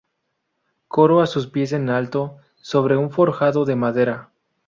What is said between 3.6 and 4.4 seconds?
de madera.